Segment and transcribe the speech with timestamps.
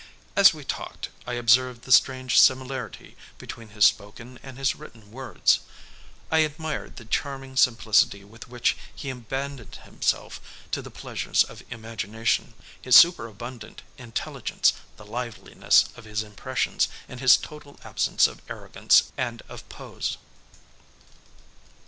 [0.35, 5.59] As we talked I observed the strange similarity between his spoken and his written words.
[6.31, 10.41] I admired the charming simplicity with which he abandoned himself
[10.71, 17.37] to the pleasures of imagination, his superabundant intelligence, the liveliness of his impressions and his
[17.37, 20.17] total absence of arrogance and of pose.